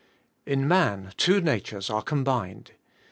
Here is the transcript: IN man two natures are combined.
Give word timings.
IN 0.47 0.67
man 0.67 1.13
two 1.15 1.39
natures 1.39 1.87
are 1.91 2.01
combined. 2.01 2.71